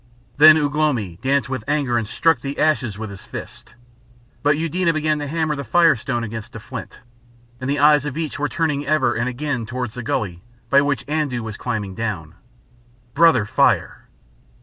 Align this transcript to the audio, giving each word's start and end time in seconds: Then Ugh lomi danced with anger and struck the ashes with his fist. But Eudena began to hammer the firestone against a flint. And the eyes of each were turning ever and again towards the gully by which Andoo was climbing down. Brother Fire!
Then 0.37 0.57
Ugh 0.57 0.73
lomi 0.75 1.19
danced 1.21 1.47
with 1.47 1.63
anger 1.67 1.95
and 1.95 2.07
struck 2.07 2.41
the 2.41 2.57
ashes 2.57 2.97
with 2.97 3.11
his 3.11 3.23
fist. 3.23 3.75
But 4.41 4.57
Eudena 4.57 4.93
began 4.93 5.19
to 5.19 5.27
hammer 5.27 5.55
the 5.55 5.63
firestone 5.63 6.23
against 6.23 6.55
a 6.55 6.59
flint. 6.59 7.01
And 7.59 7.69
the 7.69 7.77
eyes 7.77 8.03
of 8.03 8.17
each 8.17 8.39
were 8.39 8.49
turning 8.49 8.87
ever 8.87 9.13
and 9.13 9.29
again 9.29 9.67
towards 9.67 9.93
the 9.93 10.01
gully 10.01 10.41
by 10.71 10.81
which 10.81 11.07
Andoo 11.07 11.43
was 11.43 11.55
climbing 11.55 11.93
down. 11.93 12.33
Brother 13.13 13.45
Fire! 13.45 14.07